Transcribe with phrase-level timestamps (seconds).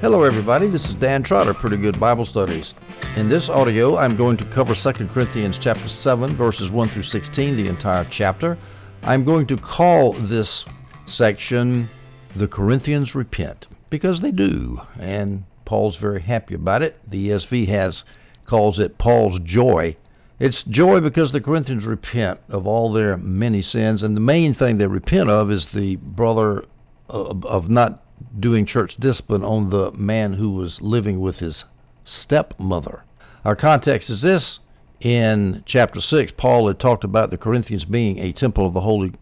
[0.00, 0.66] Hello, everybody.
[0.66, 2.72] This is Dan Trotter, Pretty Good Bible Studies.
[3.16, 7.54] In this audio, I'm going to cover 2 Corinthians chapter 7, verses 1 through 16,
[7.54, 8.56] the entire chapter.
[9.02, 10.64] I'm going to call this
[11.04, 11.90] section
[12.34, 16.98] The Corinthians Repent, because they do, and Paul's very happy about it.
[17.06, 18.02] The ESV has
[18.46, 19.98] calls it Paul's joy.
[20.38, 24.78] It's joy because the Corinthians repent of all their many sins, and the main thing
[24.78, 26.64] they repent of is the brother
[27.10, 28.02] of, of not
[28.38, 31.64] doing church discipline on the man who was living with his
[32.04, 33.04] stepmother.
[33.44, 34.58] Our context is this.
[35.00, 39.12] In chapter 6, Paul had talked about the Corinthians being a temple of the Holy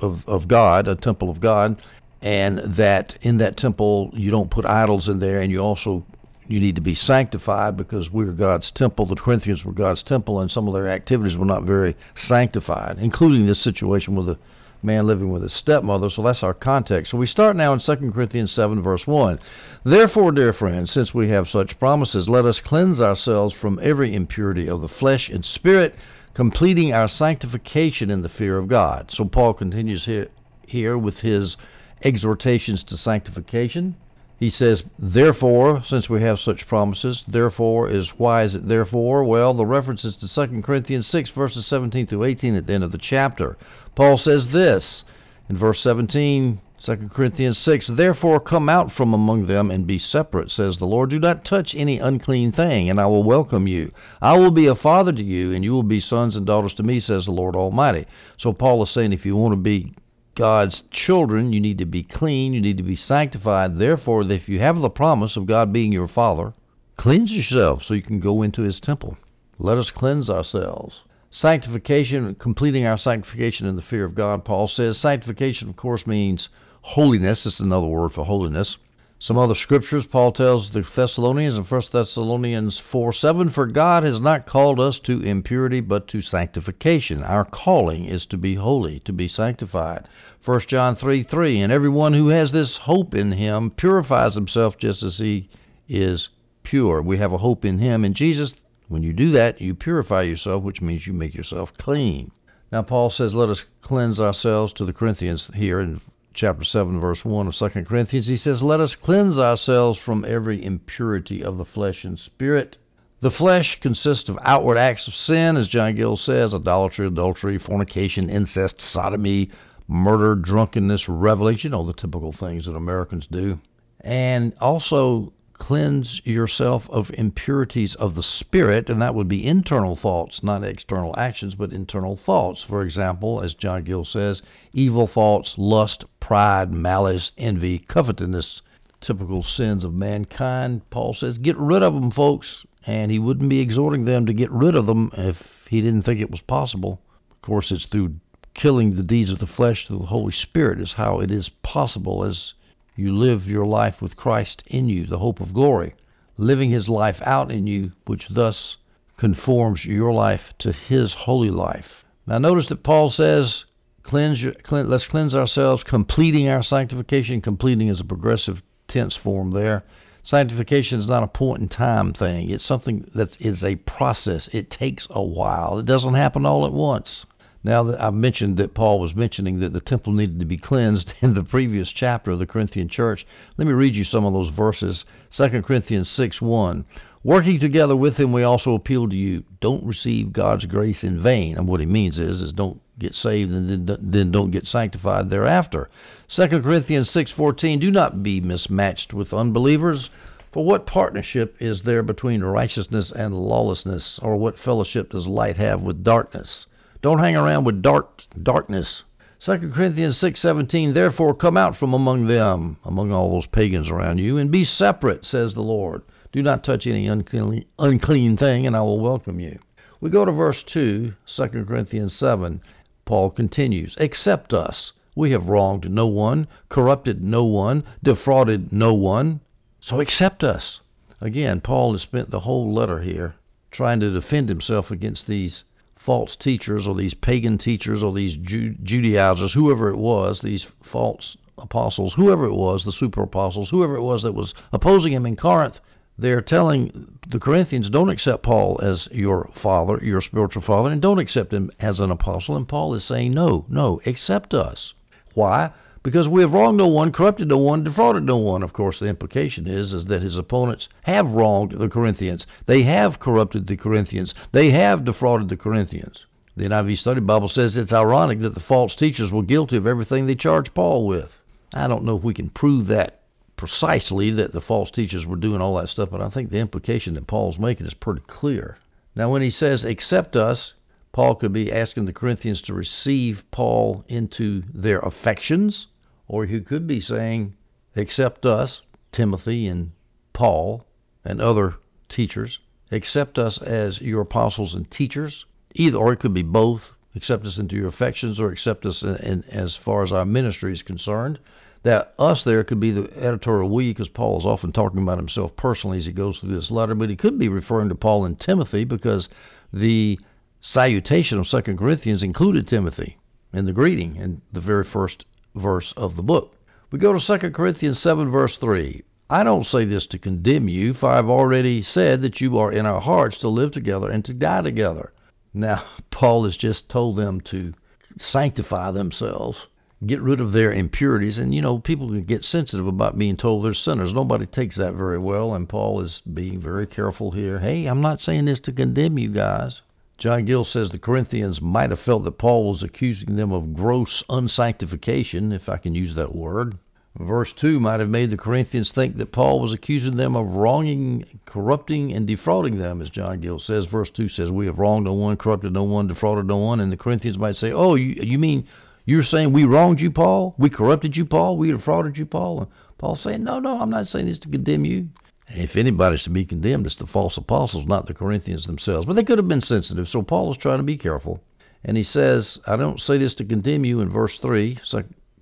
[0.00, 1.80] of, of God, a temple of God,
[2.20, 6.04] and that in that temple you don't put idols in there, and you also
[6.48, 9.06] you need to be sanctified because we're God's temple.
[9.06, 13.46] The Corinthians were God's temple, and some of their activities were not very sanctified, including
[13.46, 14.38] this situation with the
[14.82, 16.10] man living with his stepmother.
[16.10, 17.10] So that's our context.
[17.10, 19.38] So we start now in 2 Corinthians 7, verse 1.
[19.84, 24.68] Therefore, dear friends, since we have such promises, let us cleanse ourselves from every impurity
[24.68, 25.94] of the flesh and spirit,
[26.34, 29.10] completing our sanctification in the fear of God.
[29.10, 30.28] So Paul continues here,
[30.66, 31.56] here with his
[32.02, 33.96] exhortations to sanctification.
[34.38, 39.24] He says, therefore, since we have such promises, therefore is why is it therefore?
[39.24, 42.84] Well, the reference is to 2 Corinthians 6, verses 17 through 18 at the end
[42.84, 43.56] of the chapter.
[43.96, 45.04] Paul says this
[45.48, 50.52] in verse 17, 2 Corinthians 6, Therefore come out from among them and be separate,
[50.52, 51.10] says the Lord.
[51.10, 53.90] Do not touch any unclean thing, and I will welcome you.
[54.22, 56.84] I will be a father to you, and you will be sons and daughters to
[56.84, 58.06] me, says the Lord Almighty.
[58.36, 59.94] So Paul is saying if you want to be
[60.38, 63.80] God's children, you need to be clean, you need to be sanctified.
[63.80, 66.52] Therefore, if you have the promise of God being your father,
[66.96, 69.18] cleanse yourself so you can go into his temple.
[69.58, 71.02] Let us cleanse ourselves.
[71.28, 74.96] Sanctification, completing our sanctification in the fear of God, Paul says.
[74.96, 76.50] Sanctification, of course, means
[76.82, 77.44] holiness.
[77.44, 78.76] It's another word for holiness.
[79.18, 84.20] Some other scriptures, Paul tells the Thessalonians in 1 Thessalonians 4 7, For God has
[84.20, 87.22] not called us to impurity, but to sanctification.
[87.22, 90.06] Our calling is to be holy, to be sanctified.
[90.44, 95.02] 1 John 3 3, And everyone who has this hope in him purifies himself just
[95.02, 95.48] as he
[95.88, 96.28] is
[96.62, 97.02] pure.
[97.02, 98.04] We have a hope in him.
[98.04, 98.54] And Jesus
[98.88, 102.30] when you do that, you purify yourself, which means you make yourself clean.
[102.72, 106.00] Now, Paul says, Let us cleanse ourselves to the Corinthians here in
[106.38, 108.28] chapter 7, verse 1 of 2 Corinthians.
[108.28, 112.78] He says, Let us cleanse ourselves from every impurity of the flesh and spirit.
[113.20, 118.30] The flesh consists of outward acts of sin, as John Gill says idolatry, adultery, fornication,
[118.30, 119.50] incest, sodomy,
[119.88, 123.58] murder, drunkenness, revelation, you know, the typical things that Americans do.
[124.00, 130.42] And also cleanse yourself of impurities of the spirit, and that would be internal thoughts,
[130.42, 132.62] not external actions, but internal thoughts.
[132.62, 134.42] For example, as John Gill says,
[134.72, 138.62] evil thoughts, lust, pride, malice, envy, covetousness,
[139.00, 140.88] typical sins of mankind.
[140.90, 142.64] Paul says, get rid of them, folks.
[142.86, 146.20] And he wouldn't be exhorting them to get rid of them if he didn't think
[146.20, 147.00] it was possible.
[147.30, 148.14] Of course, it's through
[148.54, 152.24] killing the deeds of the flesh through the Holy Spirit is how it is possible,
[152.24, 152.54] as
[152.98, 155.94] you live your life with Christ in you, the hope of glory,
[156.36, 158.76] living his life out in you, which thus
[159.16, 162.04] conforms your life to his holy life.
[162.26, 163.64] Now, notice that Paul says,
[164.02, 167.40] cleanse, let's cleanse ourselves, completing our sanctification.
[167.40, 169.84] Completing is a progressive tense form there.
[170.24, 172.50] Sanctification is not a point in time thing.
[172.50, 174.48] It's something that is a process.
[174.52, 175.78] It takes a while.
[175.78, 177.24] It doesn't happen all at once.
[177.64, 181.14] Now that I've mentioned that Paul was mentioning that the temple needed to be cleansed
[181.20, 183.26] in the previous chapter of the Corinthian church,
[183.56, 185.04] let me read you some of those verses.
[185.32, 186.84] 2 Corinthians 6 1.
[187.24, 189.42] Working together with him, we also appeal to you.
[189.60, 191.56] Don't receive God's grace in vain.
[191.56, 195.90] And what he means is, is don't get saved and then, don't get sanctified thereafter.
[196.28, 200.10] 2 Corinthians 6:14 Do not be mismatched with unbelievers.
[200.52, 205.82] For what partnership is there between righteousness and lawlessness, or what fellowship does light have
[205.82, 206.66] with darkness?
[207.00, 209.04] Don't hang around with dark darkness.
[209.40, 214.36] 2 Corinthians 6:17 Therefore come out from among them, among all those pagans around you,
[214.36, 216.02] and be separate, says the Lord.
[216.32, 219.60] Do not touch any unclean, unclean thing, and I will welcome you.
[220.00, 222.60] We go to verse 2, 2 Corinthians 7.
[223.04, 224.92] Paul continues, Accept us.
[225.14, 229.38] We have wronged no one, corrupted no one, defrauded no one.
[229.80, 230.80] So accept us.
[231.20, 233.36] Again, Paul has spent the whole letter here
[233.70, 235.62] trying to defend himself against these
[236.08, 241.36] false teachers or these pagan teachers or these Ju- Judaizers, whoever it was, these false
[241.58, 245.36] apostles, whoever it was, the super apostles, whoever it was that was opposing him in
[245.36, 245.80] Corinth,
[246.16, 251.18] they're telling the Corinthians, don't accept Paul as your father, your spiritual father, and don't
[251.18, 252.56] accept him as an apostle.
[252.56, 254.94] And Paul is saying, no, no, accept us.
[255.34, 255.72] Why?
[256.02, 258.62] Because we have wronged no one, corrupted no one, defrauded no one.
[258.62, 262.46] Of course, the implication is is that his opponents have wronged the Corinthians.
[262.66, 264.34] They have corrupted the Corinthians.
[264.52, 266.24] They have defrauded the Corinthians.
[266.56, 270.26] The NIV Study Bible says it's ironic that the false teachers were guilty of everything
[270.26, 271.32] they charged Paul with.
[271.72, 273.20] I don't know if we can prove that
[273.56, 277.14] precisely that the false teachers were doing all that stuff, but I think the implication
[277.14, 278.78] that Paul's making is pretty clear.
[279.14, 280.74] Now, when he says, accept us,
[281.18, 285.88] Paul could be asking the Corinthians to receive Paul into their affections,
[286.28, 287.56] or he could be saying,
[287.96, 289.90] accept us, Timothy and
[290.32, 290.86] Paul
[291.24, 291.74] and other
[292.08, 292.60] teachers,
[292.92, 295.44] accept us as your apostles and teachers.
[295.74, 296.92] Either, or it could be both.
[297.16, 300.72] Accept us into your affections, or accept us in, in, as far as our ministry
[300.72, 301.40] is concerned.
[301.82, 305.56] That us there could be the editorial we, because Paul is often talking about himself
[305.56, 308.38] personally as he goes through this letter, but he could be referring to Paul and
[308.38, 309.28] Timothy because
[309.72, 310.16] the
[310.60, 313.16] salutation of Second Corinthians included Timothy
[313.52, 315.24] in the greeting in the very first
[315.54, 316.54] verse of the book.
[316.90, 319.02] We go to Second Corinthians 7, verse 3.
[319.30, 322.86] I don't say this to condemn you, for I've already said that you are in
[322.86, 325.12] our hearts to live together and to die together.
[325.52, 327.74] Now, Paul has just told them to
[328.16, 329.66] sanctify themselves,
[330.06, 333.64] get rid of their impurities, and you know, people can get sensitive about being told
[333.64, 334.14] they're sinners.
[334.14, 337.58] Nobody takes that very well, and Paul is being very careful here.
[337.58, 339.82] Hey, I'm not saying this to condemn you guys.
[340.18, 344.24] John Gill says the Corinthians might have felt that Paul was accusing them of gross
[344.28, 346.76] unsanctification, if I can use that word.
[347.16, 351.24] Verse 2 might have made the Corinthians think that Paul was accusing them of wronging,
[351.46, 353.86] corrupting, and defrauding them, as John Gill says.
[353.86, 356.80] Verse 2 says, We have wronged no one, corrupted no one, defrauded no one.
[356.80, 358.66] And the Corinthians might say, Oh, you, you mean
[359.04, 360.54] you're saying we wronged you, Paul?
[360.58, 361.56] We corrupted you, Paul?
[361.56, 362.62] We defrauded you, Paul?
[362.62, 365.08] And Paul's saying, No, no, I'm not saying this to condemn you.
[365.50, 369.06] If anybody's to be condemned, it's the false apostles, not the Corinthians themselves.
[369.06, 371.40] But they could have been sensitive, so Paul is trying to be careful.
[371.84, 374.78] And he says, I don't say this to condemn you in verse 3,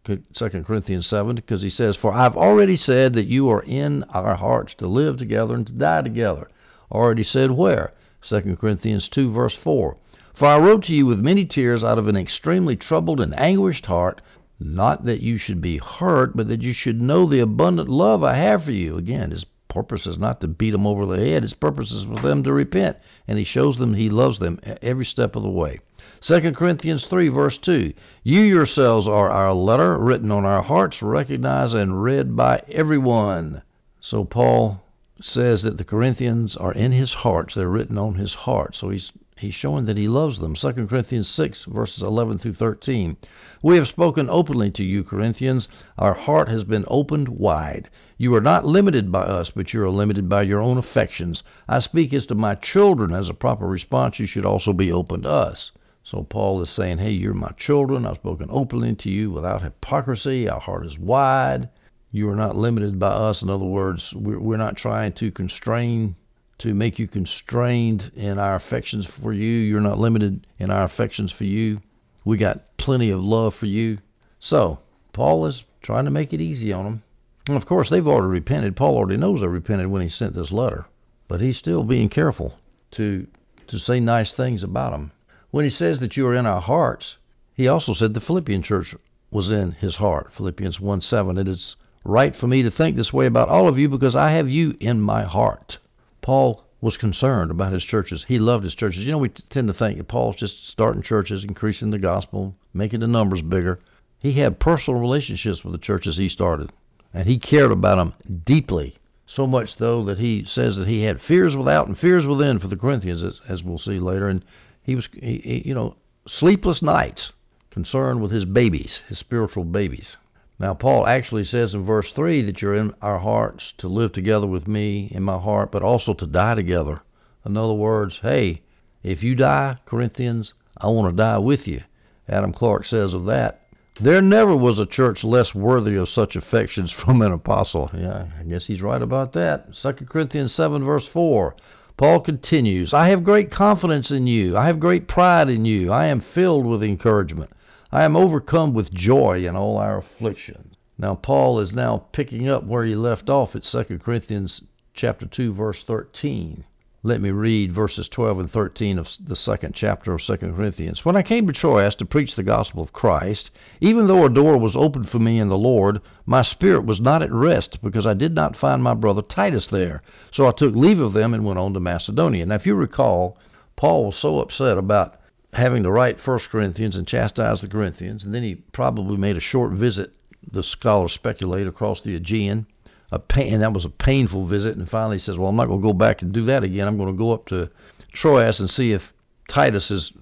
[0.05, 0.23] 2
[0.62, 4.75] Corinthians 7, because he says, For I've already said that you are in our hearts
[4.75, 6.49] to live together and to die together.
[6.93, 7.93] Already said where?
[8.23, 9.97] 2 Corinthians 2, verse 4.
[10.35, 13.87] For I wrote to you with many tears out of an extremely troubled and anguished
[13.87, 14.20] heart,
[14.61, 18.35] not that you should be hurt, but that you should know the abundant love I
[18.35, 18.97] have for you.
[18.97, 19.44] Again, his
[19.76, 21.43] purpose is not to beat them over the head.
[21.43, 22.96] His purpose is for them to repent,
[23.28, 25.81] and he shows them he loves them every step of the way.
[26.23, 27.93] 2 Corinthians 3, verse 2.
[28.23, 33.61] You yourselves are our letter, written on our hearts, recognized and read by everyone.
[34.00, 34.82] So Paul
[35.20, 37.55] says that the Corinthians are in his hearts.
[37.55, 38.75] They're written on his heart.
[38.76, 40.55] So he's he's showing that he loves them.
[40.55, 43.19] 2 Corinthians 6, verses 11 through 13.
[43.62, 45.67] We have spoken openly to you, Corinthians.
[45.99, 47.88] Our heart has been opened wide.
[48.19, 51.43] You are not limited by us, but you are limited by your own affections.
[51.67, 53.12] I speak as to my children.
[53.12, 55.73] As a proper response, you should also be open to us.
[56.03, 58.05] So Paul is saying, Hey, you're my children.
[58.05, 60.49] I've spoken openly to you without hypocrisy.
[60.49, 61.70] Our heart is wide.
[62.12, 63.43] You are not limited by us.
[63.43, 66.14] In other words, we're not trying to constrain
[66.58, 69.50] to make you constrained in our affections for you.
[69.50, 71.81] You're not limited in our affections for you.
[72.26, 73.99] We got plenty of love for you.
[74.40, 74.81] So,
[75.12, 77.02] Paul is trying to make it easy on them.
[77.46, 78.75] And of course, they've already repented.
[78.75, 80.87] Paul already knows they repented when he sent this letter.
[81.28, 82.56] But he's still being careful
[82.90, 83.28] to,
[83.69, 85.12] to say nice things about them.
[85.52, 87.17] When he says that you are in our hearts,
[87.55, 88.96] he also said the Philippian church
[89.31, 90.32] was in his heart.
[90.32, 91.39] Philippians 1 7.
[91.39, 94.32] It is right for me to think this way about all of you because I
[94.32, 95.79] have you in my heart.
[96.22, 98.24] Paul was concerned about his churches.
[98.28, 99.05] He loved his churches.
[99.05, 103.00] You know, we tend to think that Paul's just starting churches, increasing the gospel, making
[103.00, 103.81] the numbers bigger.
[104.20, 106.70] He had personal relationships with the churches he started,
[107.12, 108.14] and he cared about them
[108.44, 108.94] deeply.
[109.26, 112.69] So much, though, that he says that he had fears without and fears within for
[112.69, 114.28] the Corinthians, as, as we'll see later.
[114.28, 114.44] And
[114.84, 115.96] he was, he, he, you know,
[116.28, 117.32] sleepless nights,
[117.70, 120.19] concerned with his babies, his spiritual babies.
[120.58, 124.46] Now, Paul actually says in verse 3 that you're in our hearts to live together
[124.46, 127.03] with me in my heart, but also to die together.
[127.44, 128.63] In other words, hey,
[129.03, 131.82] if you die, Corinthians, I want to die with you.
[132.29, 133.60] Adam Clarke says of that,
[134.01, 137.91] there never was a church less worthy of such affections from an apostle.
[137.94, 139.75] Yeah, I guess he's right about that.
[139.75, 141.55] 2 Corinthians 7, verse 4.
[141.96, 144.56] Paul continues, I have great confidence in you.
[144.56, 145.93] I have great pride in you.
[145.93, 147.51] I am filled with encouragement.
[147.93, 150.74] I am overcome with joy in all our afflictions.
[150.98, 154.60] Now Paul is now picking up where he left off at 2 Corinthians
[154.93, 156.64] chapter 2 verse 13.
[157.05, 161.05] Let me read verses 12 and 13 of the second chapter of 2 Corinthians.
[161.05, 164.58] When I came to Troas to preach the gospel of Christ, even though a door
[164.58, 168.14] was opened for me in the Lord, my spirit was not at rest because I
[168.14, 170.02] did not find my brother Titus there.
[170.32, 172.46] So I took leave of them and went on to Macedonia.
[172.46, 173.38] Now if you recall,
[173.76, 175.20] Paul was so upset about
[175.56, 179.41] having to write First Corinthians and chastise the Corinthians, and then he probably made a
[179.41, 180.13] short visit
[180.53, 182.67] the scholars speculate, across the Aegean.
[183.13, 184.77] A pain, and that was a painful visit.
[184.77, 186.89] And finally, he says, "Well, I'm not going to go back and do that again.
[186.89, 187.70] I'm going to go up to
[188.13, 189.13] Troas and see if
[189.48, 190.13] Titus has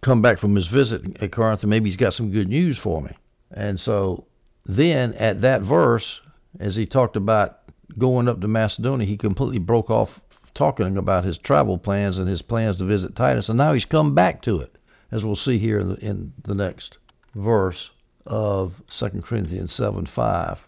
[0.00, 3.02] come back from his visit at Corinth, and maybe he's got some good news for
[3.02, 3.10] me."
[3.52, 4.24] And so
[4.64, 6.20] then, at that verse,
[6.58, 7.58] as he talked about
[7.98, 10.20] going up to Macedonia, he completely broke off
[10.60, 14.14] talking about his travel plans and his plans to visit Titus, and now he's come
[14.14, 14.76] back to it,
[15.10, 16.98] as we'll see here in the, in the next
[17.34, 17.88] verse
[18.26, 20.58] of 2 Corinthians 7 5.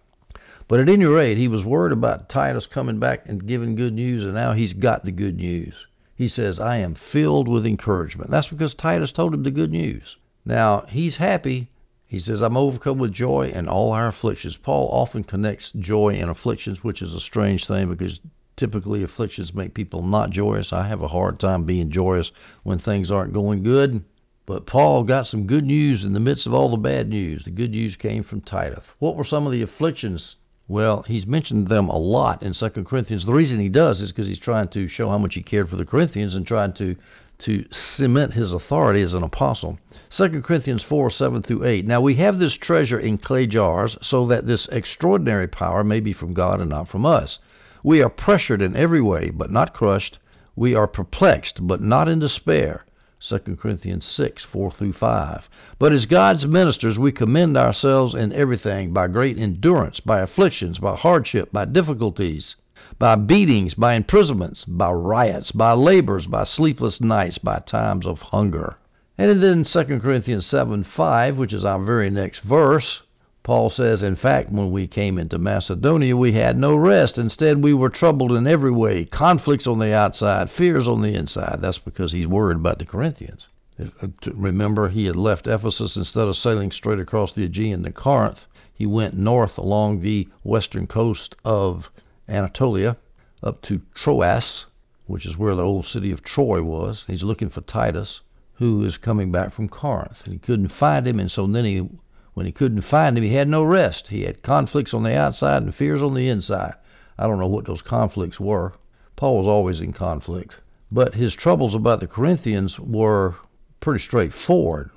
[0.66, 4.24] But at any rate, he was worried about Titus coming back and giving good news,
[4.24, 5.74] and now he's got the good news.
[6.14, 8.30] He says, I am filled with encouragement.
[8.30, 10.16] That's because Titus told him the good news.
[10.46, 11.68] Now, he's happy.
[12.06, 14.56] He says, I'm overcome with joy in all our afflictions.
[14.56, 18.20] Paul often connects joy and afflictions, which is a strange thing because
[18.56, 20.72] typically afflictions make people not joyous.
[20.72, 22.32] I have a hard time being joyous
[22.62, 24.04] when things aren't going good.
[24.44, 27.44] But Paul got some good news in the midst of all the bad news.
[27.44, 28.84] The good news came from Titus.
[28.98, 30.36] What were some of the afflictions?
[30.66, 33.24] Well, he's mentioned them a lot in 2 Corinthians.
[33.24, 35.76] The reason he does is because he's trying to show how much he cared for
[35.76, 36.96] the Corinthians and trying to
[37.38, 39.76] to cement his authority as an apostle.
[40.10, 41.86] 2 Corinthians 4 7 through 8.
[41.86, 46.12] Now we have this treasure in clay jars, so that this extraordinary power may be
[46.12, 47.38] from God and not from us.
[47.84, 50.20] We are pressured in every way, but not crushed.
[50.54, 52.84] We are perplexed, but not in despair.
[53.20, 55.48] 2 Corinthians 6, 4 through 5.
[55.78, 60.96] But as God's ministers, we commend ourselves in everything by great endurance, by afflictions, by
[60.96, 62.56] hardship, by difficulties,
[62.98, 68.76] by beatings, by imprisonments, by riots, by labors, by sleepless nights, by times of hunger.
[69.18, 73.02] And then 2 Corinthians 7, 5, which is our very next verse,
[73.44, 77.18] Paul says, in fact, when we came into Macedonia, we had no rest.
[77.18, 81.58] Instead, we were troubled in every way conflicts on the outside, fears on the inside.
[81.60, 83.48] That's because he's worried about the Corinthians.
[83.80, 88.46] Uh, remember, he had left Ephesus instead of sailing straight across the Aegean to Corinth.
[88.72, 91.90] He went north along the western coast of
[92.28, 92.96] Anatolia
[93.42, 94.66] up to Troas,
[95.06, 97.04] which is where the old city of Troy was.
[97.08, 98.20] He's looking for Titus,
[98.54, 100.18] who is coming back from Corinth.
[100.24, 101.88] And he couldn't find him, and so then he
[102.34, 104.08] when he couldn't find him, he had no rest.
[104.08, 106.74] He had conflicts on the outside and fears on the inside.
[107.18, 108.72] I don't know what those conflicts were.
[109.16, 110.56] Paul was always in conflict.
[110.90, 113.34] But his troubles about the Corinthians were
[113.80, 114.90] pretty straightforward.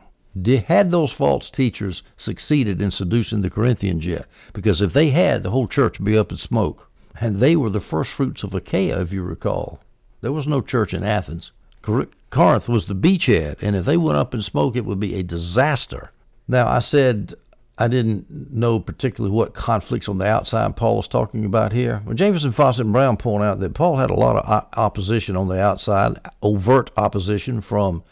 [0.67, 4.27] Had those false teachers succeeded in seducing the Corinthians yet?
[4.53, 6.89] Because if they had, the whole church would be up in smoke.
[7.19, 9.79] And they were the first fruits of Achaia, if you recall.
[10.21, 11.51] There was no church in Athens.
[11.81, 15.23] Corinth was the beachhead, and if they went up in smoke, it would be a
[15.23, 16.11] disaster.
[16.47, 17.33] Now, I said
[17.77, 22.01] I didn't know particularly what conflicts on the outside Paul was talking about here.
[22.05, 25.49] Well, Jamieson, Fausset, and Brown point out that Paul had a lot of opposition on
[25.49, 28.03] the outside, overt opposition from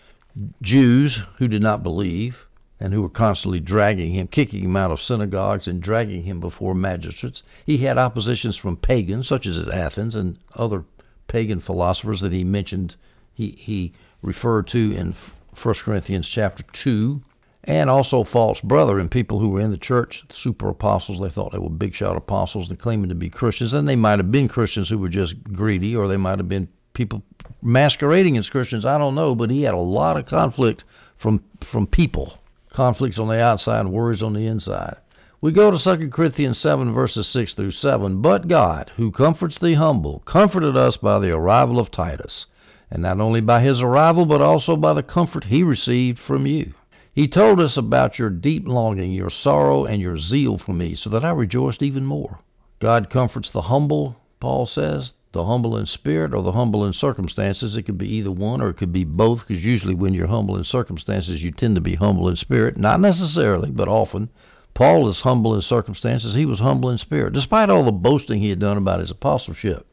[0.61, 2.45] Jews who did not believe
[2.79, 6.75] and who were constantly dragging him, kicking him out of synagogues and dragging him before
[6.75, 7.43] magistrates.
[7.65, 10.83] He had oppositions from pagans, such as at Athens and other
[11.27, 12.95] pagan philosophers that he mentioned,
[13.33, 15.15] he, he referred to in
[15.61, 17.21] 1 Corinthians chapter 2
[17.65, 21.21] and also false brother and people who were in the church, the super apostles.
[21.21, 24.19] They thought they were big shot apostles and claiming to be Christians, and they might
[24.19, 27.23] have been Christians who were just greedy, or they might have been people
[27.61, 28.85] masquerading as Christians.
[28.85, 30.83] I don't know, but he had a lot of conflict
[31.17, 32.37] from from people,
[32.71, 34.97] conflicts on the outside, worries on the inside.
[35.39, 38.21] We go to 2 Corinthians 7, verses 6 through 7.
[38.21, 42.45] But God, who comforts the humble, comforted us by the arrival of Titus,
[42.89, 46.73] and not only by his arrival, but also by the comfort he received from you.
[47.15, 51.11] He told us about your deep longing, your sorrow, and your zeal for me, so
[51.11, 52.39] that I rejoiced even more.
[52.79, 57.77] God comforts the humble, Paul says, the humble in spirit or the humble in circumstances.
[57.77, 60.57] It could be either one or it could be both, because usually when you're humble
[60.57, 62.77] in circumstances, you tend to be humble in spirit.
[62.77, 64.29] Not necessarily, but often.
[64.73, 66.33] Paul is humble in circumstances.
[66.33, 69.85] He was humble in spirit, despite all the boasting he had done about his apostleship.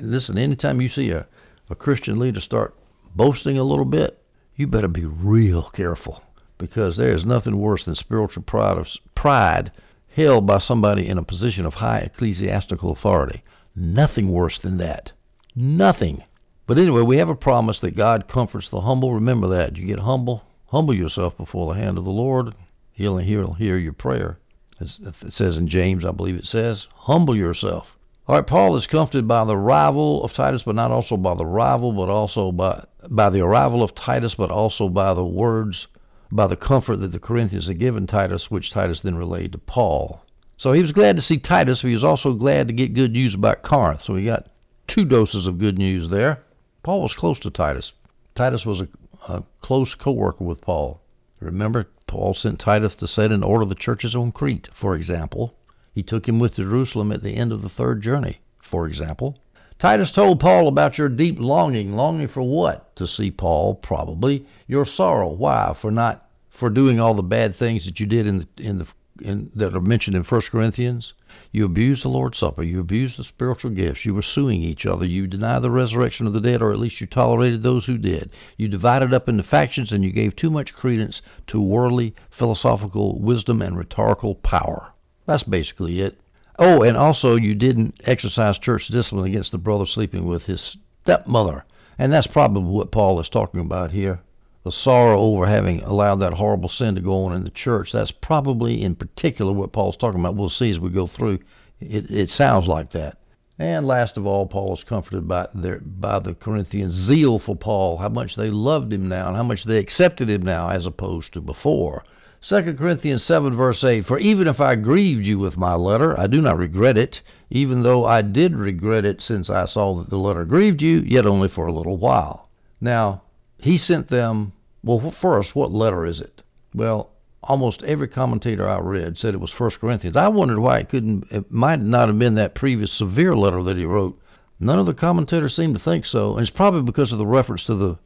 [0.00, 1.26] Listen, anytime you see a,
[1.68, 2.76] a Christian leader start
[3.16, 4.22] boasting a little bit,
[4.54, 6.22] you better be real careful
[6.60, 8.86] because there is nothing worse than spiritual pride, of,
[9.16, 9.72] pride
[10.14, 13.42] held by somebody in a position of high ecclesiastical authority.
[13.74, 15.10] Nothing worse than that.
[15.56, 16.22] Nothing.
[16.66, 19.14] But anyway, we have a promise that God comforts the humble.
[19.14, 19.76] Remember that.
[19.76, 22.54] You get humble, humble yourself before the hand of the Lord.
[22.92, 24.38] He'll, he'll hear your prayer.
[24.78, 27.96] As it says in James, I believe it says, humble yourself.
[28.28, 31.46] All right, Paul is comforted by the arrival of Titus, but not also by the
[31.46, 35.88] rival, but also by by the arrival of Titus, but also by the words
[36.32, 40.24] by the comfort that the Corinthians had given Titus, which Titus then relayed to Paul.
[40.56, 43.12] So he was glad to see Titus, but he was also glad to get good
[43.12, 44.02] news about Corinth.
[44.02, 44.50] So he got
[44.86, 46.42] two doses of good news there.
[46.82, 47.92] Paul was close to Titus.
[48.34, 48.88] Titus was a,
[49.26, 51.00] a close co worker with Paul.
[51.40, 55.54] Remember, Paul sent Titus to set in order the churches on Crete, for example.
[55.94, 59.38] He took him with Jerusalem at the end of the third journey, for example.
[59.80, 61.94] Titus told Paul about your deep longing.
[61.94, 62.94] Longing for what?
[62.96, 64.44] To see Paul, probably.
[64.66, 65.30] Your sorrow.
[65.30, 65.74] Why?
[65.80, 68.86] For not for doing all the bad things that you did in the in the
[69.22, 71.14] in, that are mentioned in First Corinthians.
[71.50, 72.62] You abused the Lord's Supper.
[72.62, 74.04] You abused the spiritual gifts.
[74.04, 75.06] You were suing each other.
[75.06, 78.28] You denied the resurrection of the dead, or at least you tolerated those who did.
[78.58, 83.62] You divided up into factions, and you gave too much credence to worldly philosophical wisdom
[83.62, 84.92] and rhetorical power.
[85.24, 86.20] That's basically it.
[86.62, 91.64] Oh, and also you didn't exercise church discipline against the brother sleeping with his stepmother.
[91.98, 94.20] And that's probably what Paul is talking about here.
[94.64, 97.92] The sorrow over having allowed that horrible sin to go on in the church.
[97.92, 100.36] That's probably in particular what Paul's talking about.
[100.36, 101.38] We'll see as we go through.
[101.80, 103.16] It, it sounds like that.
[103.58, 107.96] And last of all, Paul is comforted by, their, by the Corinthians' zeal for Paul,
[107.96, 111.32] how much they loved him now, and how much they accepted him now as opposed
[111.32, 112.04] to before.
[112.42, 116.26] 2 Corinthians 7, verse 8 For even if I grieved you with my letter, I
[116.26, 117.20] do not regret it,
[117.50, 121.26] even though I did regret it since I saw that the letter grieved you, yet
[121.26, 122.48] only for a little while.
[122.80, 123.22] Now,
[123.58, 126.40] he sent them, well, first, what letter is it?
[126.74, 127.10] Well,
[127.42, 130.16] almost every commentator I read said it was 1 Corinthians.
[130.16, 133.76] I wondered why it couldn't, it might not have been that previous severe letter that
[133.76, 134.18] he wrote.
[134.58, 137.64] None of the commentators seem to think so, and it's probably because of the reference
[137.64, 137.98] to the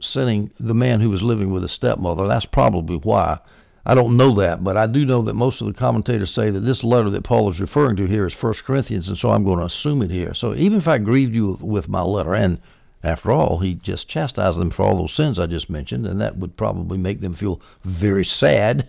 [0.00, 2.26] sending the man who was living with his stepmother.
[2.26, 3.38] That's probably why.
[3.86, 6.60] I don't know that, but I do know that most of the commentators say that
[6.60, 9.58] this letter that Paul is referring to here is First Corinthians, and so I'm going
[9.58, 10.34] to assume it here.
[10.34, 12.58] So even if I grieved you with my letter, and
[13.02, 16.36] after all, he just chastised them for all those sins I just mentioned, and that
[16.36, 18.88] would probably make them feel very sad.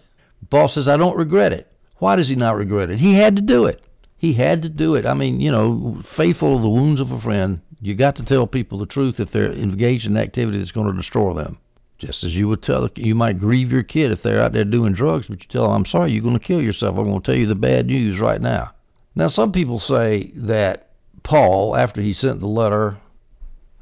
[0.50, 1.72] Paul says, I don't regret it.
[2.00, 3.00] Why does he not regret it?
[3.00, 3.81] He had to do it.
[4.17, 5.05] He had to do it.
[5.05, 8.48] I mean, you know, faithful of the wounds of a friend, you got to tell
[8.48, 11.58] people the truth if they're engaged in activity that's going to destroy them.
[12.00, 14.94] Just as you would tell, you might grieve your kid if they're out there doing
[14.94, 16.98] drugs, but you tell them, I'm sorry, you're going to kill yourself.
[16.98, 18.72] I'm going to tell you the bad news right now.
[19.15, 20.91] Now, some people say that
[21.23, 22.97] Paul, after he sent the letter,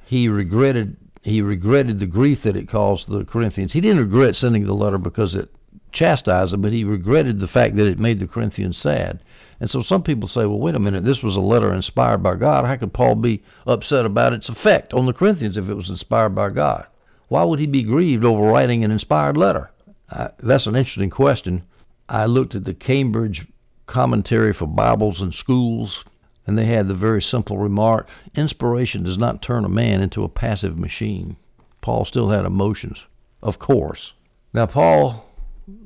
[0.06, 3.74] he regretted he regretted the grief that it caused the Corinthians.
[3.74, 5.54] He didn't regret sending the letter because it
[5.92, 9.20] chastised them, but he regretted the fact that it made the Corinthians sad.
[9.60, 12.36] And so some people say, well, wait a minute, this was a letter inspired by
[12.36, 12.66] God.
[12.66, 16.34] How could Paul be upset about its effect on the Corinthians if it was inspired
[16.34, 16.88] by God?
[17.30, 19.70] Why would he be grieved over writing an inspired letter?
[20.10, 21.64] Uh, that's an interesting question.
[22.08, 23.46] I looked at the Cambridge
[23.86, 26.06] Commentary for Bibles and Schools,
[26.46, 30.30] and they had the very simple remark Inspiration does not turn a man into a
[30.30, 31.36] passive machine.
[31.82, 33.04] Paul still had emotions,
[33.44, 34.14] of course.
[34.54, 35.26] Now, Paul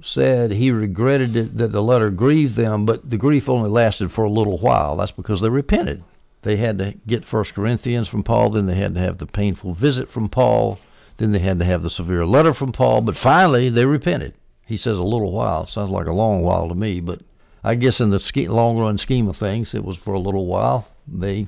[0.03, 4.23] said he regretted it, that the letter grieved them, but the grief only lasted for
[4.23, 4.97] a little while.
[4.97, 6.03] That's because they repented.
[6.43, 9.73] They had to get First Corinthians from Paul, then they had to have the painful
[9.73, 10.79] visit from Paul,
[11.21, 14.33] then they had to have the severe letter from Paul, but finally they repented.
[14.65, 15.67] He says a little while.
[15.67, 17.21] Sounds like a long while to me, but
[17.63, 20.87] I guess in the long run scheme of things, it was for a little while.
[21.07, 21.47] They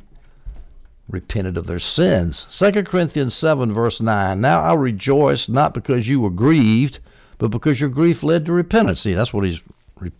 [1.09, 2.45] repented of their sins.
[2.59, 4.39] 2 Corinthians 7, verse 9.
[4.39, 6.99] Now I rejoice not because you were grieved,
[7.39, 9.01] but because your grief led to repentance.
[9.01, 9.59] See, that's what he's
[9.99, 10.11] re-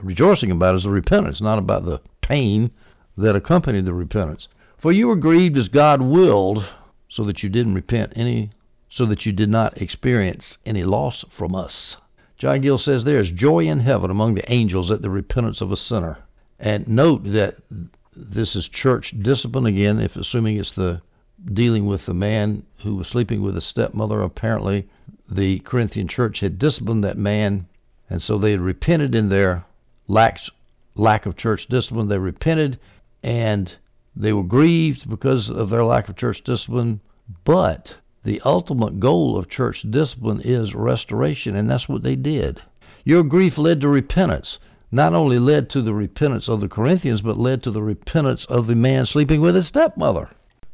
[0.00, 2.70] rejoicing about is the repentance, not about the pain
[3.18, 4.46] that accompanied the repentance.
[4.78, 6.64] For you were grieved as God willed,
[7.08, 8.52] so that you didn't repent any
[8.90, 11.96] so that you did not experience any loss from us.
[12.36, 15.70] John Gill says there is joy in heaven among the angels at the repentance of
[15.70, 16.18] a sinner.
[16.58, 17.56] And note that
[18.14, 21.00] this is church discipline again, if assuming it's the
[21.52, 24.20] dealing with the man who was sleeping with his stepmother.
[24.20, 24.88] Apparently,
[25.30, 27.66] the Corinthian church had disciplined that man,
[28.08, 29.64] and so they had repented in their
[30.08, 30.38] lack
[30.94, 32.08] lack of church discipline.
[32.08, 32.78] They repented,
[33.22, 33.72] and
[34.14, 37.00] they were grieved because of their lack of church discipline.
[37.44, 42.60] But the ultimate goal of church discipline is restoration, and that's what they did.
[43.04, 44.58] Your grief led to repentance.
[44.92, 48.66] Not only led to the repentance of the Corinthians, but led to the repentance of
[48.66, 50.28] the man sleeping with his stepmother.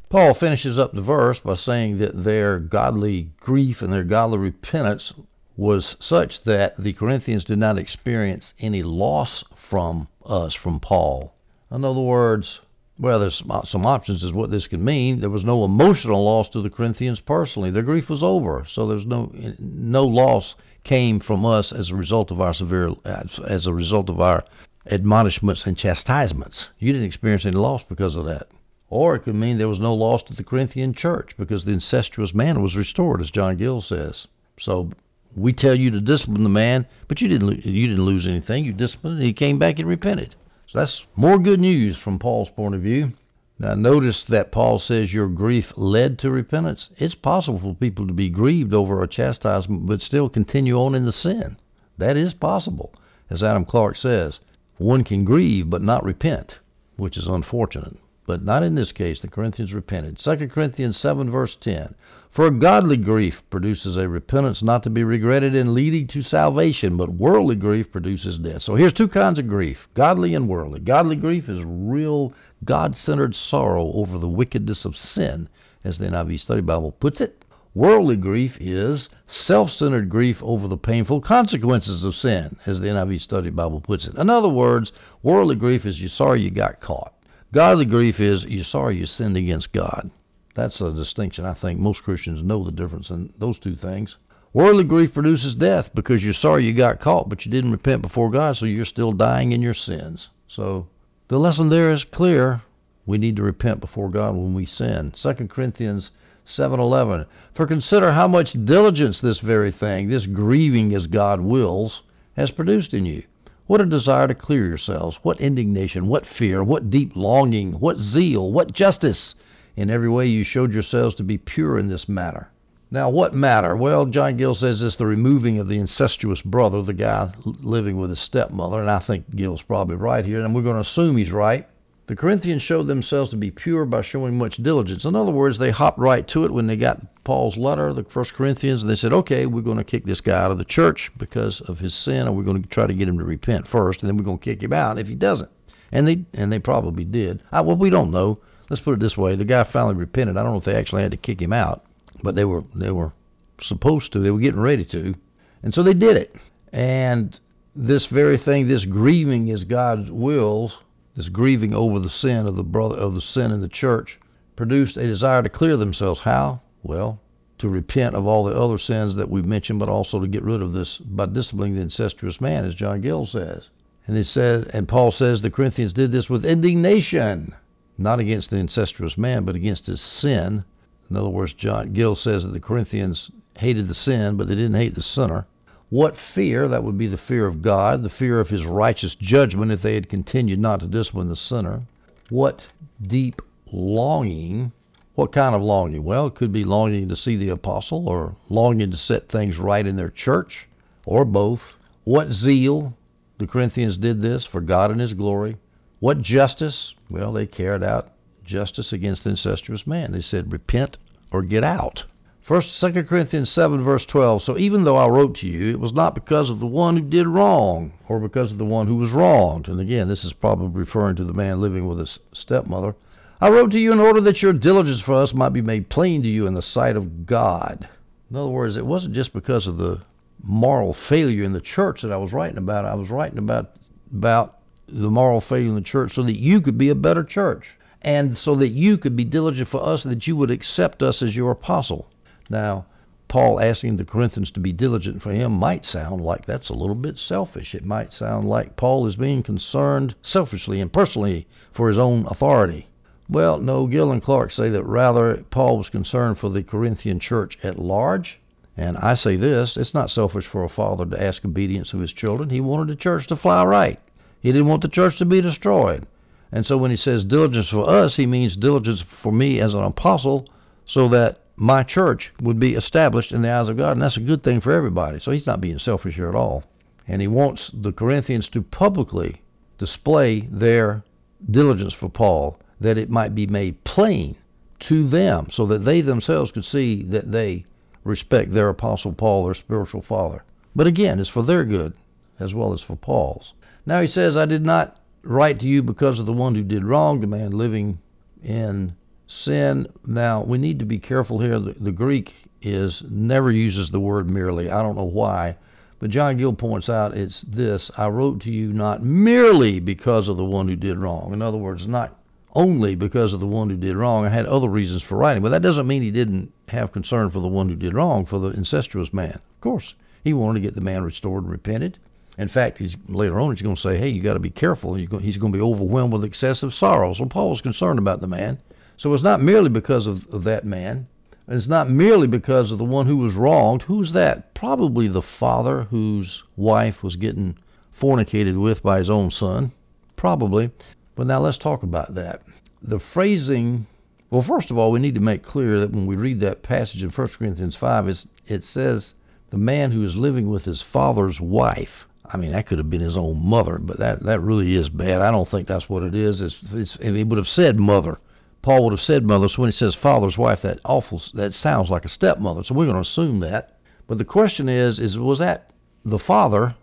[0.09, 5.13] Paul finishes up the verse by saying that their godly grief and their godly repentance
[5.55, 11.33] was such that the Corinthians did not experience any loss from us, from Paul.
[11.71, 12.59] In other words,
[12.99, 15.19] well, there's some options as what this could mean.
[15.19, 17.69] There was no emotional loss to the Corinthians personally.
[17.69, 22.31] Their grief was over, so there's no no loss came from us as a result
[22.31, 24.43] of our severe as a result of our
[24.89, 26.69] admonishments and chastisements.
[26.79, 28.47] You didn't experience any loss because of that.
[28.89, 32.33] Or it could mean there was no loss to the Corinthian church because the incestuous
[32.33, 34.27] man was restored, as John Gill says.
[34.59, 34.91] So
[35.35, 38.63] we tell you to discipline the man, but you didn't you didn't lose anything.
[38.63, 39.21] You disciplined.
[39.21, 40.35] He came back and repented.
[40.67, 43.13] So that's more good news from Paul's point of view.
[43.57, 46.89] Now, notice that Paul says your grief led to repentance.
[46.97, 51.05] It's possible for people to be grieved over a chastisement but still continue on in
[51.05, 51.57] the sin.
[51.97, 52.93] That is possible.
[53.29, 54.39] As Adam Clarke says,
[54.77, 56.59] one can grieve but not repent,
[56.97, 57.97] which is unfortunate.
[58.27, 59.21] But not in this case.
[59.21, 60.19] The Corinthians repented.
[60.19, 61.95] 2 Corinthians 7, verse 10.
[62.37, 67.09] For godly grief produces a repentance not to be regretted and leading to salvation, but
[67.09, 68.61] worldly grief produces death.
[68.61, 70.81] So here's two kinds of grief godly and worldly.
[70.81, 75.49] Godly grief is real God centered sorrow over the wickedness of sin,
[75.83, 77.43] as the NIV Study Bible puts it.
[77.73, 83.19] Worldly grief is self centered grief over the painful consequences of sin, as the NIV
[83.19, 84.13] Study Bible puts it.
[84.13, 84.91] In other words,
[85.23, 87.15] worldly grief is you're sorry you got caught.
[87.51, 90.11] Godly grief is you're sorry you sinned against God.
[90.57, 91.45] That's a distinction.
[91.45, 94.17] I think most Christians know the difference in those two things.
[94.53, 98.31] Worldly grief produces death because you're sorry you got caught, but you didn't repent before
[98.31, 100.29] God, so you're still dying in your sins.
[100.47, 100.87] So
[101.27, 102.63] the lesson there is clear.
[103.05, 105.13] We need to repent before God when we sin.
[105.15, 106.09] 2 Corinthians
[106.43, 112.01] 7:11 For consider how much diligence this very thing, this grieving as God wills,
[112.35, 113.21] has produced in you.
[113.67, 118.51] What a desire to clear yourselves, what indignation, what fear, what deep longing, what zeal,
[118.51, 119.35] what justice.
[119.77, 122.49] In every way you showed yourselves to be pure in this matter.
[122.89, 123.75] Now, what matter?
[123.75, 128.09] Well, John Gill says it's the removing of the incestuous brother, the guy living with
[128.09, 131.31] his stepmother, and I think Gill's probably right here, and we're going to assume he's
[131.31, 131.67] right.
[132.07, 135.03] The Corinthians showed themselves to be pure by showing much diligence.
[135.03, 138.33] In other words, they hopped right to it when they got Paul's letter, the First
[138.33, 141.11] Corinthians, and they said, "Okay, we're going to kick this guy out of the church
[141.17, 144.01] because of his sin, and we're going to try to get him to repent first,
[144.01, 145.49] and then we're going to kick him out if he doesn't."
[145.91, 147.43] And they and they probably did.
[147.51, 148.39] I, well, we don't know.
[148.69, 150.37] Let's put it this way: the guy finally repented.
[150.37, 151.85] I don't know if they actually had to kick him out,
[152.21, 153.13] but they were they were
[153.61, 154.19] supposed to.
[154.19, 155.15] They were getting ready to,
[155.63, 156.35] and so they did it.
[156.73, 157.39] And
[157.75, 160.73] this very thing, this grieving is God's will.
[161.15, 164.19] this grieving over the sin of the brother of the sin in the church
[164.55, 166.21] produced a desire to clear themselves.
[166.21, 166.61] How?
[166.83, 167.19] Well,
[167.57, 170.61] to repent of all the other sins that we've mentioned, but also to get rid
[170.61, 173.69] of this by disciplining the incestuous man, as John Gill says.
[174.05, 177.55] And it says, and Paul says the Corinthians did this with indignation,
[177.97, 180.63] not against the incestuous man, but against his sin.
[181.09, 184.75] In other words, John Gill says that the Corinthians hated the sin, but they didn't
[184.75, 185.45] hate the sinner.
[185.89, 186.67] What fear?
[186.67, 189.93] That would be the fear of God, the fear of his righteous judgment if they
[189.93, 191.83] had continued not to discipline the sinner.
[192.29, 192.67] What
[193.01, 194.73] deep longing?
[195.15, 196.03] What kind of longing?
[196.03, 199.87] Well, it could be longing to see the apostle or longing to set things right
[199.87, 200.67] in their church
[201.05, 201.61] or both.
[202.03, 202.93] What zeal?
[203.39, 205.57] The Corinthians did this for God and his glory.
[205.99, 206.93] What justice?
[207.09, 208.11] Well, they carried out
[208.45, 210.11] justice against the incestuous man.
[210.11, 210.97] They said, repent
[211.31, 212.03] or get out.
[212.41, 214.43] First, 2 Corinthians 7, verse 12.
[214.43, 217.03] So even though I wrote to you, it was not because of the one who
[217.03, 219.67] did wrong, or because of the one who was wronged.
[219.67, 222.95] And again, this is probably referring to the man living with his stepmother.
[223.41, 226.23] I wrote to you in order that your diligence for us might be made plain
[226.23, 227.87] to you in the sight of God.
[228.29, 230.01] In other words, it wasn't just because of the
[230.41, 232.85] moral failure in the church that I was writing about.
[232.85, 233.75] I was writing about
[234.15, 234.56] about
[234.87, 238.37] the moral failure in the church so that you could be a better church, and
[238.37, 241.51] so that you could be diligent for us, that you would accept us as your
[241.51, 242.07] apostle.
[242.49, 242.85] Now,
[243.27, 246.95] Paul asking the Corinthians to be diligent for him might sound like that's a little
[246.95, 247.75] bit selfish.
[247.75, 252.87] It might sound like Paul is being concerned selfishly and personally for his own authority.
[253.29, 257.59] Well, no, Gill and Clarke say that rather Paul was concerned for the Corinthian church
[257.61, 258.39] at large.
[258.77, 262.13] And I say this it's not selfish for a father to ask obedience of his
[262.13, 262.49] children.
[262.49, 263.99] He wanted the church to fly right,
[264.39, 266.05] he didn't want the church to be destroyed.
[266.51, 269.83] And so when he says diligence for us, he means diligence for me as an
[269.83, 270.47] apostle
[270.85, 274.21] so that my church would be established in the eyes of God, and that's a
[274.21, 275.19] good thing for everybody.
[275.19, 276.63] So he's not being selfish here at all.
[277.07, 279.41] And he wants the Corinthians to publicly
[279.77, 281.03] display their
[281.49, 284.35] diligence for Paul, that it might be made plain
[284.81, 287.65] to them, so that they themselves could see that they
[288.03, 290.43] respect their apostle Paul, their spiritual father.
[290.75, 291.93] But again, it's for their good
[292.39, 293.53] as well as for Paul's.
[293.87, 296.83] Now he says, I did not write to you because of the one who did
[296.83, 297.99] wrong, the man living
[298.43, 298.93] in
[299.27, 299.87] sin.
[300.05, 301.57] Now, we need to be careful here.
[301.57, 304.69] The, the, Greek is never uses the word merely.
[304.69, 305.55] I don't know why,
[305.99, 310.35] but John Gill points out it's this I wrote to you not merely because of
[310.35, 311.31] the one who did wrong.
[311.31, 312.19] In other words, not
[312.53, 314.25] only because of the one who did wrong.
[314.25, 317.39] I had other reasons for writing, but that doesn't mean he didn't have concern for
[317.39, 319.35] the one who did wrong, for the incestuous man.
[319.35, 319.93] Of course,
[320.25, 321.99] he wanted to get the man restored and repented.
[322.37, 324.93] In fact, he's later on he's going to say, "Hey, you got to be careful.
[324.93, 328.59] He's going to be overwhelmed with excessive sorrow." So Paul was concerned about the man.
[328.97, 331.07] So it's not merely because of, of that man.
[331.47, 333.83] It's not merely because of the one who was wronged.
[333.83, 334.53] Who's that?
[334.53, 337.55] Probably the father whose wife was getting
[337.99, 339.71] fornicated with by his own son.
[340.15, 340.71] Probably.
[341.15, 342.41] But now let's talk about that.
[342.81, 343.87] The phrasing,
[344.29, 347.01] well, first of all, we need to make clear that when we read that passage
[347.01, 349.13] in 1 Corinthians 5, it says
[349.49, 352.06] the man who is living with his father's wife.
[352.29, 355.21] I mean, that could have been his own mother, but that that really is bad.
[355.21, 356.41] I don't think that's what it is.
[356.41, 358.19] It's, it's, if he would have said mother,
[358.61, 359.47] Paul would have said mother.
[359.47, 362.63] So when he says father's wife, that awful that sounds like a stepmother.
[362.63, 363.77] So we're going to assume that.
[364.07, 365.71] But the question is, is was that
[366.03, 366.75] the father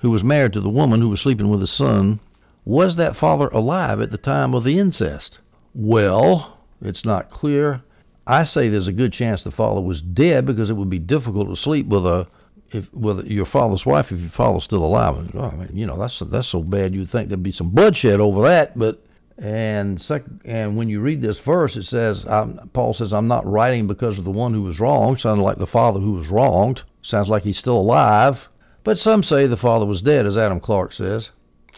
[0.00, 2.20] who was married to the woman who was sleeping with his son?
[2.64, 5.38] Was that father alive at the time of the incest?
[5.74, 7.82] Well, it's not clear.
[8.26, 11.48] I say there's a good chance the father was dead because it would be difficult
[11.48, 12.26] to sleep with a
[12.74, 15.30] if with your father's wife if your father's still alive.
[15.34, 18.78] Oh, you know that's that's so bad you'd think there'd be some bloodshed over that.
[18.78, 19.04] But
[19.38, 23.50] and second, and when you read this verse, it says um, Paul says I'm not
[23.50, 25.16] writing because of the one who was wrong.
[25.16, 26.82] Sounds like the father who was wronged.
[27.02, 28.48] Sounds like he's still alive.
[28.82, 31.30] But some say the father was dead, as Adam Clarke says.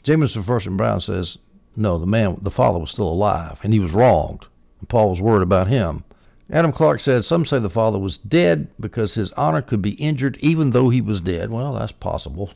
[0.02, 1.38] Jamieson, Fausset, and Brown says
[1.76, 4.46] no, the man, the father was still alive, and he was wronged.
[4.80, 6.04] And Paul was worried about him.
[6.50, 10.37] Adam Clarke said, Some say the father was dead because his honor could be injured
[10.40, 11.50] even though he was dead.
[11.50, 12.50] Well, that's possible.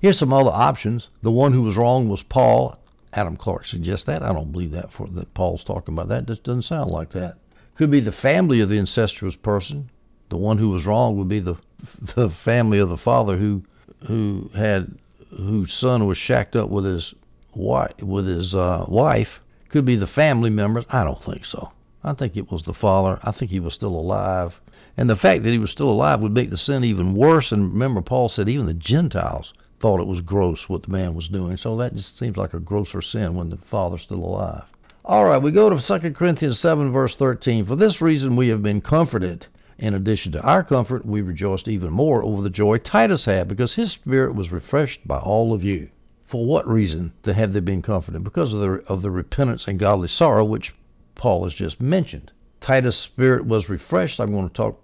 [0.00, 1.08] Here's some other options.
[1.22, 2.78] The one who was wrong was Paul.
[3.12, 4.22] Adam Clarke suggests that.
[4.22, 6.26] I don't believe that for that Paul's talking about that.
[6.26, 7.38] Just doesn't sound like that.
[7.76, 9.90] Could be the family of the incestuous person.
[10.28, 11.56] The one who was wrong would be the
[12.14, 13.62] the family of the father who
[14.06, 14.98] who had
[15.30, 17.12] whose son was shacked up with his
[17.54, 19.40] wife with his uh, wife.
[19.68, 20.84] Could be the family members.
[20.90, 21.72] I don't think so.
[22.06, 23.18] I think it was the father.
[23.24, 24.60] I think he was still alive.
[24.96, 27.50] And the fact that he was still alive would make the sin even worse.
[27.50, 31.26] And remember, Paul said even the Gentiles thought it was gross what the man was
[31.26, 31.56] doing.
[31.56, 34.62] So that just seems like a grosser sin when the father's still alive.
[35.04, 37.66] All right, we go to 2 Corinthians 7, verse 13.
[37.66, 39.46] For this reason we have been comforted.
[39.78, 43.74] In addition to our comfort, we rejoiced even more over the joy Titus had, because
[43.74, 45.90] his spirit was refreshed by all of you.
[46.28, 48.24] For what reason have they been comforted?
[48.24, 50.72] Because of the, of the repentance and godly sorrow which
[51.16, 52.30] Paul has just mentioned.
[52.60, 54.20] Titus' spirit was refreshed.
[54.20, 54.80] I'm going to talk,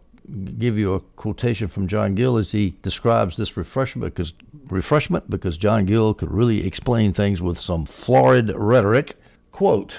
[0.58, 4.32] give you a quotation from John Gill as he describes this refreshment because
[4.68, 9.16] refreshment because John Gill could really explain things with some florid rhetoric.
[9.52, 9.94] Quote: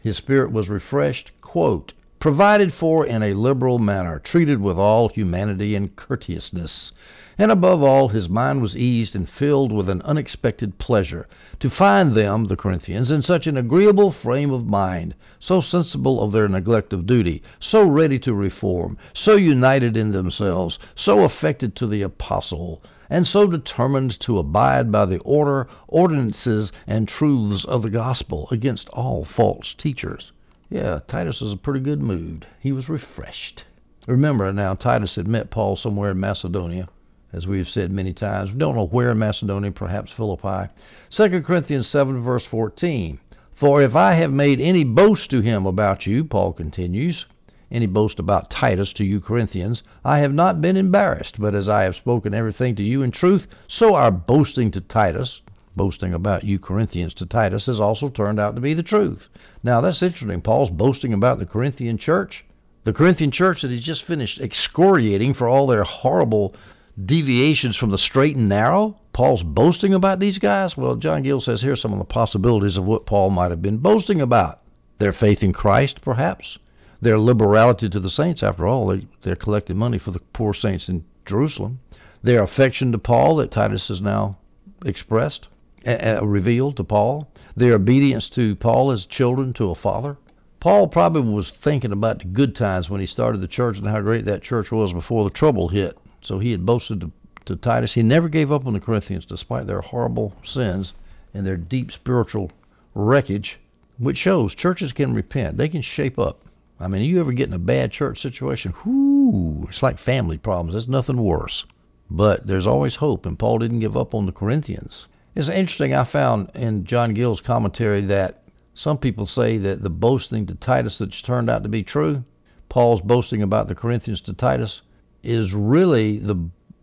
[0.00, 1.30] His spirit was refreshed.
[1.40, 6.92] Quote: provided for in a liberal manner, treated with all humanity and courteousness
[7.40, 11.28] and above all his mind was eased and filled with an unexpected pleasure
[11.60, 16.32] to find them, the Corinthians, in such an agreeable frame of mind, so sensible of
[16.32, 21.86] their neglect of duty, so ready to reform, so united in themselves, so affected to
[21.86, 27.90] the apostle, and so determined to abide by the order, ordinances, and truths of the
[27.90, 30.32] gospel against all false teachers.
[30.70, 32.46] Yeah, Titus was in a pretty good mood.
[32.60, 33.64] He was refreshed.
[34.06, 36.88] Remember now, Titus had met Paul somewhere in Macedonia
[37.32, 38.52] as we have said many times.
[38.52, 40.72] We don't know where in Macedonia, perhaps Philippi.
[41.10, 43.18] 2 Corinthians 7, verse 14.
[43.54, 47.26] For if I have made any boast to him about you, Paul continues,
[47.70, 51.82] any boast about Titus to you Corinthians, I have not been embarrassed, but as I
[51.82, 55.42] have spoken everything to you in truth, so our boasting to Titus,
[55.78, 59.30] boasting about you Corinthians to Titus, has also turned out to be the truth.
[59.62, 60.42] Now that's interesting.
[60.42, 62.44] Paul's boasting about the Corinthian church.
[62.84, 66.54] The Corinthian church that he just finished excoriating for all their horrible
[67.02, 68.98] deviations from the straight and narrow?
[69.12, 70.76] Paul's boasting about these guys?
[70.76, 73.78] Well, John Gill says here's some of the possibilities of what Paul might have been
[73.78, 74.60] boasting about.
[74.98, 76.58] Their faith in Christ, perhaps.
[77.00, 80.88] Their liberality to the saints, after all, they, they're collecting money for the poor saints
[80.88, 81.78] in Jerusalem.
[82.22, 84.38] Their affection to Paul that Titus has now
[84.84, 85.46] expressed,
[85.86, 87.28] uh, revealed to Paul.
[87.56, 90.16] Their obedience to Paul as children to a father.
[90.60, 94.00] Paul probably was thinking about the good times when he started the church and how
[94.00, 95.96] great that church was before the trouble hit.
[96.20, 97.12] So he had boasted to,
[97.44, 97.94] to Titus.
[97.94, 100.94] He never gave up on the Corinthians despite their horrible sins
[101.32, 102.50] and their deep spiritual
[102.94, 103.58] wreckage,
[103.98, 105.56] which shows churches can repent.
[105.56, 106.42] They can shape up.
[106.80, 108.74] I mean, you ever get in a bad church situation?
[108.84, 110.74] Whoo, it's like family problems.
[110.74, 111.64] There's nothing worse.
[112.10, 115.06] But there's always hope, and Paul didn't give up on the Corinthians.
[115.38, 115.94] It's interesting.
[115.94, 118.42] I found in John Gill's commentary that
[118.74, 122.24] some people say that the boasting to Titus that's turned out to be true,
[122.68, 124.82] Paul's boasting about the Corinthians to Titus,
[125.22, 126.34] is really the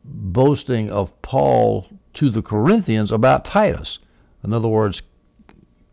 [0.05, 3.99] boasting of Paul to the Corinthians about Titus.
[4.41, 5.01] In other words,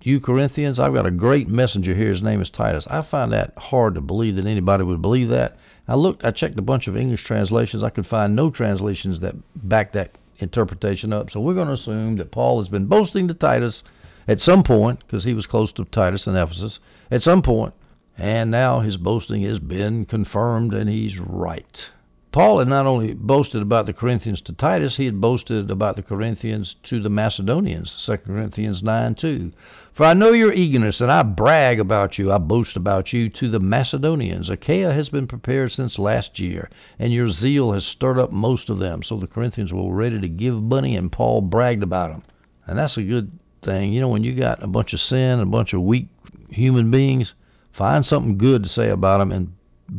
[0.00, 2.10] you Corinthians, I've got a great messenger here.
[2.10, 2.86] His name is Titus.
[2.88, 5.56] I find that hard to believe that anybody would believe that.
[5.88, 7.82] I looked, I checked a bunch of English translations.
[7.82, 9.34] I could find no translations that
[9.68, 11.30] back that interpretation up.
[11.30, 13.82] So we're going to assume that Paul has been boasting to Titus
[14.28, 16.78] at some point, because he was close to Titus in Ephesus,
[17.10, 17.74] at some point,
[18.16, 21.88] and now his boasting has been confirmed and he's right.
[22.32, 26.02] Paul had not only boasted about the Corinthians to Titus, he had boasted about the
[26.02, 27.94] Corinthians to the Macedonians.
[28.06, 29.52] 2 Corinthians 9 2.
[29.92, 33.50] For I know your eagerness, and I brag about you, I boast about you to
[33.50, 34.48] the Macedonians.
[34.48, 38.78] Achaia has been prepared since last year, and your zeal has stirred up most of
[38.78, 39.02] them.
[39.02, 42.22] So the Corinthians were ready to give money, and Paul bragged about them.
[42.66, 43.92] And that's a good thing.
[43.92, 46.08] You know, when you got a bunch of sin, a bunch of weak
[46.48, 47.34] human beings,
[47.72, 49.52] find something good to say about them and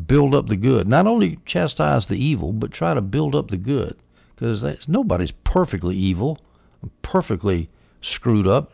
[0.07, 0.87] build up the good.
[0.87, 3.95] Not only chastise the evil, but try to build up the good.
[4.35, 6.39] Because nobody's perfectly evil,
[7.01, 7.69] perfectly
[8.01, 8.73] screwed up.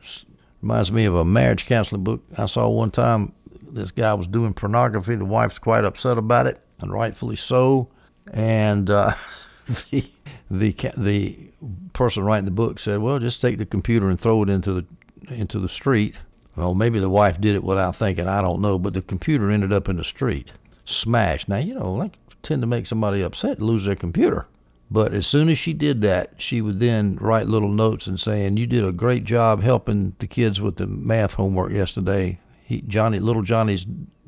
[0.61, 3.33] Reminds me of a marriage counseling book I saw one time.
[3.71, 5.15] This guy was doing pornography.
[5.15, 7.89] The wife's quite upset about it, and rightfully so.
[8.33, 9.15] And uh,
[9.91, 10.11] the
[10.49, 11.37] the the
[11.93, 14.85] person writing the book said, "Well, just take the computer and throw it into the
[15.29, 16.15] into the street."
[16.55, 18.27] Well, maybe the wife did it without thinking.
[18.27, 20.51] I don't know, but the computer ended up in the street
[20.89, 21.47] smashed.
[21.47, 24.45] Now, you know, like tend to make somebody upset, lose their computer.
[24.91, 28.57] But as soon as she did that, she would then write little notes and saying,
[28.57, 32.39] "You did a great job helping the kids with the math homework yesterday.
[32.65, 33.85] He, Johnny, little Johnny's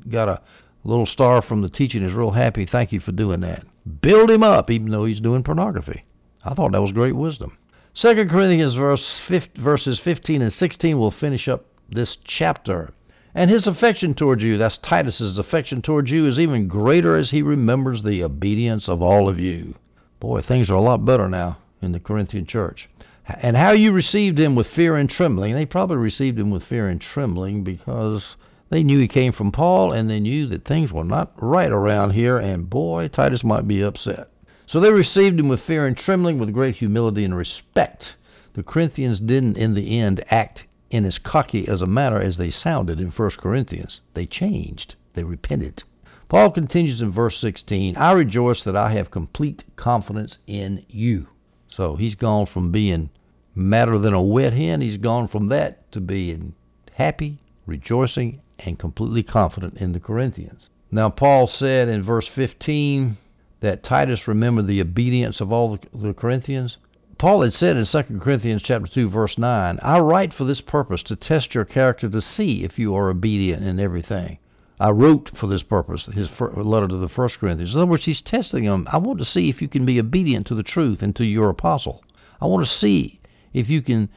[0.08, 0.40] got a
[0.84, 2.02] little star from the teaching.
[2.02, 2.64] Is real happy.
[2.64, 3.64] Thank you for doing that.
[4.00, 6.04] Build him up, even though he's doing pornography.
[6.44, 7.56] I thought that was great wisdom."
[7.94, 9.20] Second Corinthians verse,
[9.56, 12.92] verses 15 and 16 will finish up this chapter.
[13.34, 17.40] And his affection towards you, that's Titus's affection towards you, is even greater as he
[17.40, 19.74] remembers the obedience of all of you.
[20.20, 22.90] Boy, things are a lot better now in the Corinthian church.
[23.26, 25.54] And how you received him with fear and trembling.
[25.54, 28.36] They probably received him with fear and trembling because
[28.68, 32.10] they knew he came from Paul and they knew that things were not right around
[32.10, 34.28] here, and boy, Titus might be upset.
[34.66, 38.16] So they received him with fear and trembling, with great humility and respect.
[38.54, 42.50] The Corinthians didn't, in the end, act in as cocky as a manner as they
[42.50, 44.02] sounded in 1 Corinthians.
[44.12, 45.82] They changed, they repented.
[46.28, 51.28] Paul continues in verse 16 I rejoice that I have complete confidence in you.
[51.68, 53.08] So he's gone from being
[53.54, 56.54] madder than a wet hen, he's gone from that to being
[56.92, 60.68] happy, rejoicing, and completely confident in the Corinthians.
[60.90, 63.16] Now, Paul said in verse 15
[63.60, 66.76] that Titus remembered the obedience of all the Corinthians.
[67.22, 71.04] Paul had said in 2 Corinthians chapter 2 verse 9, I write for this purpose
[71.04, 74.38] to test your character to see if you are obedient in everything.
[74.80, 77.76] I wrote for this purpose, his letter to the First Corinthians.
[77.76, 78.88] In other words, he's testing them.
[78.90, 81.48] I want to see if you can be obedient to the truth and to your
[81.48, 82.02] apostle.
[82.40, 83.20] I want to see
[83.52, 84.08] if you can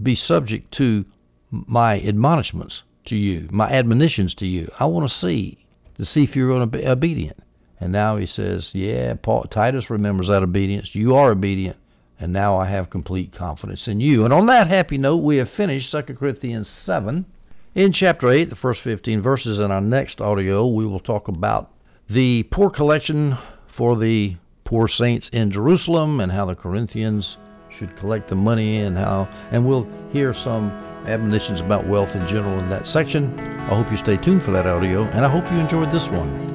[0.00, 1.04] be subject to
[1.50, 4.70] my admonishments to you, my admonitions to you.
[4.78, 7.42] I want to see to see if you're going to be obedient.
[7.80, 10.94] And now he says, yeah, Paul, Titus remembers that obedience.
[10.94, 11.76] You are obedient
[12.22, 14.24] and now I have complete confidence in you.
[14.24, 17.26] And on that happy note, we have finished 2 Corinthians 7.
[17.74, 21.72] In chapter 8, the first 15 verses, in our next audio, we will talk about
[22.08, 27.38] the poor collection for the poor saints in Jerusalem and how the Corinthians
[27.76, 30.70] should collect the money and how, and we'll hear some
[31.06, 33.36] admonitions about wealth in general in that section.
[33.40, 36.51] I hope you stay tuned for that audio, and I hope you enjoyed this one.